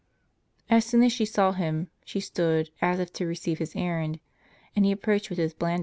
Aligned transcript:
As 0.67 0.83
soon 0.83 1.03
as 1.03 1.11
she 1.13 1.25
saw 1.25 1.51
him, 1.51 1.91
she 2.03 2.19
stood, 2.19 2.71
as 2.81 2.99
if 2.99 3.13
to 3.13 3.27
receive 3.27 3.59
his 3.59 3.75
errand, 3.75 4.19
and 4.75 4.83
he 4.83 4.91
approached 4.91 5.29
with 5.29 5.37
his 5.37 5.53
blande. 5.53 5.79